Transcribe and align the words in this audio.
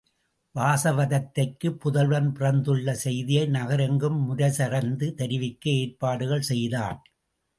வாசவதத்தைக்குப் 0.55 1.77
புதல்வன் 1.81 2.31
பிறந்துள்ள 2.31 2.95
செய்தியை 2.95 3.45
நகரெங்கும் 3.47 4.17
முரசறைந்து 4.21 5.13
தெரிவிக்க 5.13 5.69
ஏற்பாடுகள் 5.69 6.41
செய்தான். 6.41 6.99